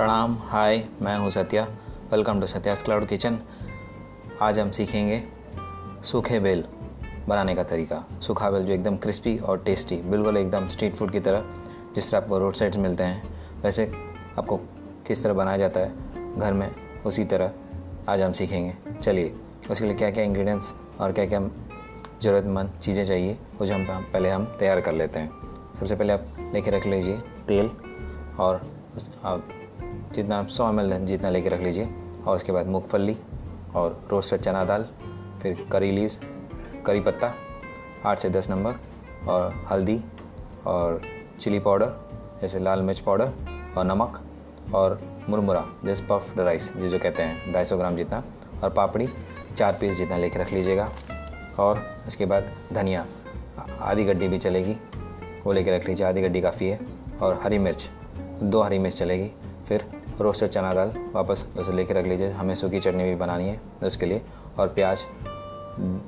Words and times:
प्रणाम। 0.00 0.36
हाय, 0.40 0.82
मैं 1.02 1.16
हूँ 1.18 1.30
Satya. 1.30 1.62
Welcome 2.12 2.40
to 2.40 2.46
Satya's 2.46 2.82
cloud 2.82 3.06
kitchen 3.08 3.36
आज 4.42 4.58
हम 4.58 4.70
सीखेंगे 4.70 5.22
सूखे 6.04 6.38
बेल 6.40 6.64
बनाने 7.28 7.54
का 7.54 7.62
तरीका। 7.62 8.02
सूखा 8.22 8.50
बेल 8.50 8.64
जो 8.66 8.72
एकदम 8.72 8.96
क्रिस्पी 8.96 9.36
और 9.38 9.58
टेस्टी 9.64 9.96
बिल्कुल 10.04 10.36
एकदम 10.36 10.68
स्ट्रीट 10.68 10.94
फ़ूड 10.96 11.12
की 11.12 11.20
तरह, 11.20 11.44
जिस 11.94 12.10
तरह 12.10 12.20
आपको 12.22 12.38
रोड 12.38 12.54
साइड्स 12.54 12.76
मिलते 12.76 13.04
हैं, 13.04 13.22
वैसे 13.62 13.90
आपको 14.38 14.56
किस 15.06 15.22
तरह 15.24 15.34
बनाया 15.34 15.56
जाता 15.56 15.80
है, 15.80 15.92
घर 16.38 16.52
में, 16.52 16.70
उसी 17.06 17.24
तरह 17.24 17.52
आज 18.08 18.22
हम 18.22 18.32
सीखेंगे। 18.32 18.74
चलिए, 19.02 19.34
उसके 19.70 19.84
लिए 19.84 19.94
क्या 19.94 20.10
क्या 20.10 20.24
इंग्रेडिएंट्स 20.24 20.74
और 21.00 21.12
क्या 21.12 21.26
क्या 21.26 21.40
ज़रूरतमंद 22.22 22.80
चीज़ें 22.82 23.04
चाहिए, 23.06 23.38
वो 23.60 23.66
जो 23.66 23.74
हम 23.74 23.86
पहले 23.86 24.30
हम 24.30 24.44
तैयार 24.58 24.80
कर 24.80 24.92
लेते 24.94 25.18
हैं। 25.18 25.30
सबसे 25.78 25.94
पहले 25.94 26.12
आप 26.12 26.52
लेके 26.54 26.70
रख 26.70 26.86
लीजिए 26.86 27.20
तेल 27.48 27.70
और 28.40 28.60
जितना 30.12 30.38
आप 30.38 30.48
सौ 30.48 30.68
एम 30.68 31.06
जितना 31.06 31.30
लेके 31.30 31.48
रख 31.48 31.60
लीजिए। 31.60 31.88
और 32.26 32.36
उसके 32.36 32.52
बाद 32.52 32.66
मूँगफली 32.66 33.16
और 33.76 34.04
रोस्टेड 34.10 34.40
चना 34.40 34.64
दाल, 34.64 34.86
फिर 35.42 35.68
करी 35.72 35.90
लीव्स 35.90 36.20
करी 36.86 37.00
पत्ता, 37.00 37.32
आठ 38.06 38.18
से 38.18 38.30
दस 38.30 38.50
नंबर, 38.50 38.74
और 39.28 39.66
हल्दी 39.70 40.04
और 40.66 41.02
चिली 41.40 41.58
पाउडर 41.58 42.10
जैसे 42.42 42.58
लाल 42.58 42.82
मिर्च 42.82 43.00
पाउडर 43.00 43.32
और 43.78 43.84
नमक 43.84 44.20
और 44.74 45.00
मुरमुरा, 45.28 45.66
जैसे 45.84 46.04
पफ 46.10 46.38
राइस 46.38 46.72
जो 46.76 46.88
जो 46.88 46.98
कहते 46.98 47.22
हैं, 47.22 47.52
ढाई 47.52 47.64
सौ 47.64 47.76
ग्राम 47.76 47.96
जितना। 47.96 48.24
और 48.64 48.70
पापड़ी, 48.70 49.08
चार 49.56 49.72
पीस 49.80 49.96
जितना 49.96 50.16
लेके 50.16 50.38
रख 50.38 50.52
लीजिएगा। 50.52 50.90
और 51.58 52.02
उसके 52.08 52.26
बाद 52.26 52.52
धनिया, 52.72 53.06
आधी 53.80 54.04
गड्डी 54.04 54.28
भी 54.28 54.38
चलेगी, 54.38 54.76
वो 55.46 55.52
लेके 55.52 55.70
रख 55.70 55.88
लीजिए, 55.88 56.06
आधी 56.06 56.22
गड्डी 56.22 56.40
काफ़ी 56.40 56.68
है। 56.68 56.80
और 57.22 57.40
हरी 57.42 57.58
मिर्च, 57.58 57.90
दो 58.42 58.62
हरी 58.62 58.78
मिर्च 58.78 58.96
चलेगी। 58.96 59.30
फिर 59.68 59.99
रोस्टेड 60.20 60.50
चना 60.50 60.72
दाल 60.74 60.92
वापस 61.14 61.44
उसे 61.58 61.72
लेके 61.72 61.94
रख 61.94 62.06
लीजिए। 62.06 62.30
हमें 62.30 62.54
सूखी 62.54 62.80
चटनी 62.80 63.04
भी 63.04 63.14
बनानी 63.14 63.48
है 63.48 63.60
उसके 63.82 64.06
लिए। 64.06 64.22
और 64.58 64.68
प्याज, 64.68 65.04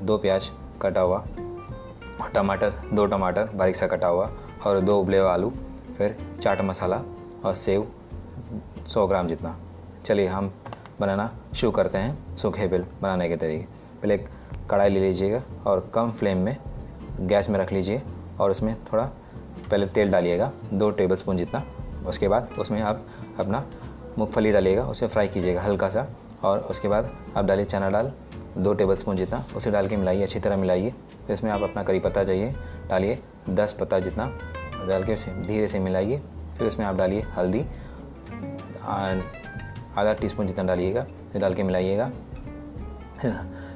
दो 0.03 0.17
प्याज 0.19 0.51
कटा 0.83 1.01
हुआ 1.01 1.25
टमाटर, 2.35 2.73
दो 2.93 3.07
टमाटर 3.07 3.49
बारीक 3.55 3.77
सा 3.77 3.87
कटा 3.87 4.09
हुआ, 4.09 4.31
और 4.67 4.81
दो 4.81 4.99
उबले 5.01 5.19
हुए 5.19 5.29
आलू, 5.29 5.53
फिर 5.99 6.17
चाट 6.43 6.61
मसाला 6.61 7.01
और 7.45 7.55
सेव, 7.55 7.87
सौ 8.87 9.07
ग्राम 9.07 9.29
जितना। 9.29 9.57
चलिए, 10.05 10.27
हम 10.27 10.53
बनाना 11.01 11.31
शुरू 11.55 11.73
करते 11.73 11.99
हैं 11.99 12.37
सूखे 12.37 12.67
बिल 12.69 12.85
बनाने 13.03 13.29
के 13.29 13.37
तरीके। 13.37 13.65
पहले 14.01 14.15
एक 14.15 14.29
कढ़ाई 14.71 14.89
ले 14.89 15.01
लीजिएगा 15.01 15.43
और 15.67 15.91
कम 15.95 16.11
फ्लेम 16.11 16.39
में 16.39 16.57
गैस 17.21 17.51
में 17.51 17.59
रख 17.59 17.73
लीजिए 17.73 18.03
और 18.41 18.51
उसमें 18.51 18.75
थोड़ा 18.85 19.05
पहले 19.71 19.87
तेल 19.87 20.11
डालिएगा, 20.13 20.51
दो 20.73 20.91
टेबल 20.91 21.17
स्पून 21.17 21.37
जितना। 21.37 21.63
उसके 22.07 22.29
बाद 22.29 22.49
उसमें 22.59 22.81
आप 22.83 23.05
अपना 23.41 23.65
मूँगफली 24.19 24.53
डालिएगा, 24.53 24.85
उसे 24.85 25.07
फ्राई 25.07 25.29
कीजिएगा 25.29 25.63
हल्का 25.63 25.89
सा 25.89 26.07
और 26.45 26.59
उसके 26.61 26.89
बाद 26.89 27.11
आप 27.37 27.45
डालिए 27.45 27.65
चना 27.65 27.91
दाल, 27.91 28.13
दो 28.59 28.73
टेबल 28.75 28.97
स्पून 28.97 29.17
जितना, 29.17 29.45
उसे 29.57 29.71
डाल 29.71 29.89
के 29.89 29.97
मिलाइए, 29.97 30.23
अच्छी 30.23 30.41
तरह 30.41 30.57
मिलाइए। 30.57 30.91
फिर 31.27 31.35
इसमें 31.35 31.51
आप 31.51 31.63
अपना 31.63 31.83
करी 31.83 31.99
पत्ता 31.99 32.25
चाहिए, 32.25 32.55
डालिए 32.91 33.19
दस 33.51 33.77
पत्ता 33.81 33.99
जितना, 33.99 34.27
डाल 34.89 35.05
के 35.05 35.15
उसे 35.15 35.31
धीरे 35.43 35.69
से 35.69 35.79
मिलाइए। 35.79 36.21
फिर 36.59 36.69
उसमें 36.69 36.85
आप 36.87 36.97
डालिए 36.97 37.21
हल्दी 37.37 37.65
आधा 39.93 40.13
टी 40.13 40.29
स्पून 40.29 40.47
जितना 40.47 40.65
डालिएगा 40.65 41.07
फिर 41.33 41.41
डाल 41.43 41.55
के 41.55 41.63
मिलाइएगा। 41.63 42.11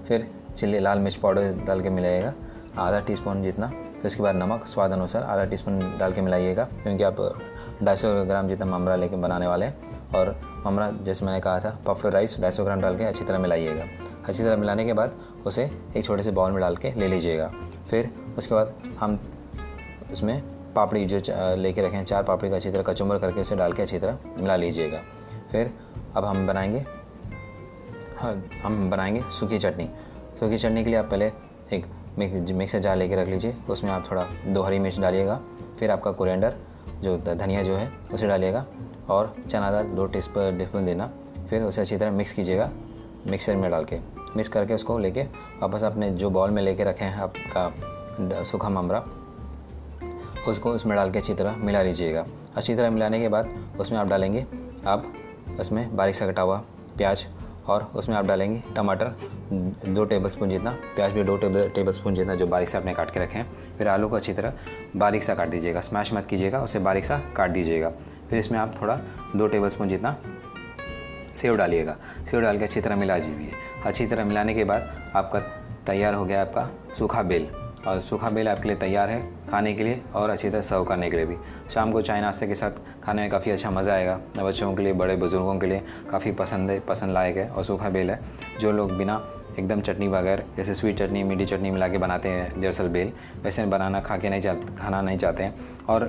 फिर 0.08 0.26
चिल्ली, 0.56 0.78
लाल 0.78 0.98
मिर्च 0.98 1.14
पाउडर 1.16 1.52
डाल 1.66 1.80
के 1.82 1.90
मिलाइएगा, 1.90 2.32
आधा 2.78 3.00
टी 3.00 3.16
स्पून 3.16 3.42
जितना, 3.42 3.66
फिर 3.68 4.06
उसके 4.06 4.22
बाद 4.22 4.36
नमक, 4.36 4.66
स्वाद 4.66 4.92
अनुसार 4.92 5.22
आधा 5.22 5.44
टी 5.44 5.56
स्पून 5.56 5.78
डाल 5.98 6.12
के 6.12 6.20
मिलाइएगा, 6.20 6.64
क्योंकि 6.82 7.04
आप 7.04 7.20
ढाई 7.82 7.96
सौ 7.96 8.08
ग्राम 8.24 8.48
जितना 8.48 8.66
ममरा 8.68 8.96
लेके 8.96 9.16
बनाने 9.16 9.46
वाले 9.46 9.66
और 10.16 10.34
ममरा 10.66 10.90
जैसे 11.04 11.24
मैंने 11.24 11.40
कहा 11.40 11.60
था, 11.60 11.78
पफ्ड 11.86 12.06
राइस 12.06 12.36
ढाई 12.40 12.50
सौ 12.50 12.64
ग्राम 12.64 12.80
डाल 12.80 12.96
के 12.96 13.04
अच्छी 13.04 13.24
तरह 13.24 13.38
मिलाइएगा। 13.38 13.84
अच्छी 14.24 14.42
तरह 14.42 14.56
मिलाने 14.56 14.84
के 14.84 14.92
बाद 14.92 15.16
उसे 15.46 15.70
एक 15.96 16.04
छोटे 16.04 16.22
से 16.22 16.30
बाउल 16.30 16.52
में 16.52 16.60
डाल 16.60 16.76
के 16.76 16.92
ले 16.92 17.08
लीजिएगा। 17.08 17.50
फिर 17.90 18.10
उसके 18.38 18.54
बाद 18.54 18.74
हम 19.00 19.18
उसमें 20.12 20.40
पापड़ी 20.74 21.04
जो 21.06 21.20
लेके 21.56 21.82
रखे 21.82 21.96
हैं, 21.96 22.04
चार 22.04 22.22
पापड़ी 22.22 22.50
का 22.50 22.56
अच्छी 22.56 22.70
तरह 22.70 22.82
कचुम्बर 22.82 23.18
करके 23.18 23.40
उसे 23.40 23.56
डाल 23.56 23.72
के 23.72 23.82
अच्छी 23.82 23.98
तरह 23.98 24.18
मिला 24.38 24.56
लीजिएगा। 24.56 25.00
फिर 25.52 25.72
अब 26.16 26.24
हम 26.24 26.46
बनाएँगे 26.46 26.84
हाँ 28.18 28.32
हम 28.62 28.88
बनाएँगे 28.90 29.22
सूखी 29.30 29.58
चटनी। 29.58 29.88
सूखी 30.40 30.58
चटनी 30.58 30.84
के 30.84 30.90
लिए 30.90 30.98
आप 30.98 31.10
पहले 31.10 31.26
एक 31.72 31.86
मिक्सर 32.18 32.78
जार 32.78 32.96
लेके 32.96 33.16
रख 33.16 33.28
लीजिए। 33.28 33.56
उसमें 33.70 33.90
आप 33.92 34.10
थोड़ा 34.10 34.26
दो 34.46 34.62
हरी 34.62 34.78
मिर्च 34.78 34.98
डालिएगा। 35.00 35.40
फिर 35.78 35.90
आपका 35.90 36.12
कोरिएंडर 36.12 36.54
जो 37.02 37.16
धनिया 37.18 37.62
जो 37.62 37.74
है, 37.76 37.90
उसे 38.14 38.26
डालिएगा 38.28 38.64
और 39.08 39.34
चना 39.48 39.70
दाल 39.70 39.86
दो 39.86 40.06
टी 40.06 40.20
स्पून 40.20 40.84
देना। 40.86 41.10
फिर 41.50 41.62
उसे 41.62 41.80
अच्छी 41.80 41.96
तरह 41.96 42.10
मिक्स 42.10 42.32
कीजिएगा 42.32 42.70
मिक्सर 43.26 43.56
में 43.56 43.70
डाल 43.70 43.84
के। 43.84 43.98
मिक्स 44.36 44.48
करके 44.48 44.74
उसको 44.74 44.98
लेके 44.98 45.22
वापस 45.60 45.82
अपने 45.84 46.10
जो 46.12 46.30
बॉल 46.30 46.50
में 46.50 46.62
लेके 46.62 46.84
रखे 46.84 47.04
हैं 47.04 47.18
आपका 47.18 48.42
सूखा 48.44 48.68
ममरा, 48.68 49.04
उसको 50.48 50.70
उसमें 50.70 50.94
डाल 50.96 51.10
के 51.10 51.18
अच्छी 51.18 51.34
तरह 51.34 51.56
मिला 51.56 51.82
लीजिएगा। 51.82 52.26
अच्छी 52.56 52.74
तरह 52.74 52.90
मिलाने 52.90 53.20
के 53.20 53.28
बाद 53.28 53.48
उसमें 53.80 53.98
आप 53.98 54.06
डालेंगे, 54.06 54.46
आप 54.86 55.12
उसमें 55.60 55.96
बारीक 55.96 56.14
सा 56.14 56.26
कटा 56.26 56.42
हुआ 56.42 56.62
प्याज 56.96 57.26
और 57.68 57.90
उसमें 57.94 58.16
आप 58.16 58.24
डालेंगे 58.24 58.62
टमाटर, 58.76 59.12
दो 59.86 60.04
टेबल 60.04 60.28
स्पून 60.28 60.48
जितना, 60.48 60.70
प्याज 60.96 61.12
भी 61.12 61.22
दो 61.24 61.36
टेबल 61.36 61.68
टेबल 61.68 61.92
स्पून 61.92 62.14
जितना 62.14 62.34
जो 62.34 62.46
बारीक 62.46 62.68
से 62.68 62.78
आपने 62.78 62.94
काट 62.94 63.10
के 63.10 63.20
रखे 63.20 63.38
हैं। 63.38 63.76
फिर 63.78 63.88
आलू 63.88 64.08
को 64.08 64.16
अच्छी 64.16 64.32
तरह 64.32 64.52
बारीक 64.96 65.22
सा 65.22 65.34
काट 65.34 65.48
दीजिएगा 65.48 65.80
स्मैश 65.80 66.12
मत 66.14 66.26
कीजिएगा, 66.26 66.60
उसे 66.60 66.78
बारीक 66.78 67.04
सा 67.04 67.18
काट 67.36 67.50
दीजिएगा। 67.50 67.90
फिर 68.30 68.38
इसमें 68.38 68.58
आप 68.58 68.74
थोड़ा 68.82 68.98
दो 69.36 69.46
टेबल 69.46 69.68
स्पून 69.68 69.88
जितना 69.88 70.16
सेव 71.34 71.56
डालिएगा। 71.56 71.96
सेव 72.30 72.40
डाल 72.40 72.58
के 72.58 72.64
अच्छी 72.64 72.80
तरह 72.80 72.96
मिला 72.96 73.18
दीजिए 73.18 73.52
अच्छी 73.86 74.06
तरह 74.06 74.24
मिलाने 74.24 74.54
के 74.54 74.64
बाद 74.64 75.12
आपका 75.16 75.40
तैयार 75.86 76.14
हो 76.14 76.24
गया 76.24 76.40
आपका 76.42 76.68
सूखा 76.98 77.22
बेल। 77.22 77.48
और 77.86 78.00
सूखा 78.00 78.30
बेल 78.30 78.48
आपके 78.48 78.68
लिए 78.68 78.76
तैयार 78.76 79.10
है 79.10 79.20
खाने 79.50 79.72
के 79.74 79.84
लिए 79.84 80.00
और 80.14 80.30
अच्छी 80.30 80.50
तरह 80.50 80.60
सर्व 80.60 80.84
करने 80.84 81.10
के 81.10 81.16
लिए 81.16 81.26
भी। 81.26 81.36
शाम 81.70 81.92
को 81.92 82.02
चाय 82.02 82.20
नाश्ते 82.20 82.46
के 82.46 82.54
साथ 82.54 82.70
खाने 83.04 83.22
में 83.22 83.30
काफ़ी 83.30 83.50
अच्छा 83.50 83.70
मज़ा 83.70 83.92
आएगा। 83.92 84.18
बच्चों 84.38 84.74
के 84.74 84.82
लिए, 84.82 84.92
बड़े 84.92 85.16
बुज़ुर्गों 85.16 85.58
के 85.58 85.66
लिए 85.66 85.82
काफ़ी 86.10 86.32
पसंद 86.32 86.70
है, 86.70 86.78
पसंद 86.80 87.12
लायक 87.12 87.36
है 87.36 87.48
और 87.48 87.64
सूखा 87.64 87.88
बेल 87.88 88.10
है, 88.10 88.20
जो 88.60 88.72
लोग 88.72 88.96
बिना 88.98 89.22
एकदम 89.58 89.80
चटनी 89.80 90.08
बगैर, 90.08 90.44
जैसे 90.56 90.74
स्वीट 90.74 90.98
चटनी 90.98 91.22
मीठी 91.22 91.46
चटनी 91.46 91.70
मिला 91.70 91.88
के 91.88 91.98
बनाते 91.98 92.28
हैं 92.28 92.60
दरअसल 92.60 92.88
बेल, 92.88 93.12
वैसे 93.42 93.64
बनाना 93.66 94.00
खा 94.00 94.16
के 94.16 94.30
नहीं 94.30 94.42
चाहते 94.42 94.76
खाना 94.76 95.00
नहीं 95.02 95.18
चाहते 95.18 95.42
हैं। 95.42 95.84
और 95.88 96.08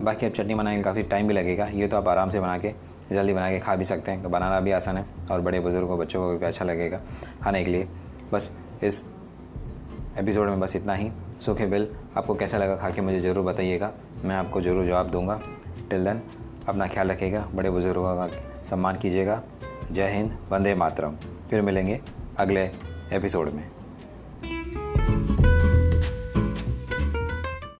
बाकी 0.00 0.26
अब 0.26 0.32
चटनी 0.32 0.54
बनाने 0.54 0.76
में 0.76 0.84
काफ़ी 0.84 1.02
टाइम 1.02 1.28
भी 1.28 1.34
लगेगा, 1.34 1.66
ये 1.66 1.88
तो 1.88 1.96
आप 1.96 2.08
आराम 2.08 2.30
से 2.30 2.40
बना 2.40 2.58
के, 2.58 2.72
जल्दी 3.10 3.32
बना 3.32 3.50
के 3.50 3.58
खा 3.58 3.74
भी 3.76 3.84
सकते 3.84 4.10
हैं। 4.10 4.30
बनाना 4.30 4.60
भी 4.60 4.72
आसान 4.72 4.96
है 4.96 5.04
और 5.30 5.40
बड़े 5.40 5.60
बुज़ुर्गों, 5.60 5.98
बच्चों 5.98 6.20
को 6.22 6.38
भी 6.38 6.46
अच्छा 6.46 6.64
लगेगा 6.64 7.00
खाने 7.42 7.64
के 7.64 7.70
लिए। 7.70 7.88
बस 8.32 8.50
इस 8.84 9.02
एपिसोड 10.18 10.48
में 10.48 10.60
बस 10.60 10.76
इतना 10.76 10.94
ही। 10.94 11.10
सूखे 11.40 11.66
बिल 11.66 11.88
आपको 12.16 12.34
कैसा 12.34 12.58
लगा 12.58 12.76
खा 12.76 12.90
के 12.90 13.00
मुझे 13.00 13.20
ज़रूर 13.20 13.44
बताइएगा। 13.44 13.90
मैं 14.24 14.36
आपको 14.36 14.60
ज़रूर 14.60 14.86
जवाब 14.86 15.10
दूँगा। 15.10 15.40
टिल 15.90 16.04
देन 16.04 16.20
अपना 16.68 16.86
ख्याल 16.86 17.10
रखिएगा, 17.10 17.44
बड़े 17.54 17.70
बुज़ुर्गों 17.70 18.16
का 18.16 18.28
सम्मान 18.64 18.98
कीजिएगा। 18.98 19.42
जय 19.92 20.08
हिंद, 20.08 20.36
वंदे 20.50 20.74
मातरम। 20.74 21.16
फिर 21.50 21.62
मिलेंगे 21.62 22.00
अगले 22.38 22.70
एपिसोड 23.12 23.48
में। 23.48 23.70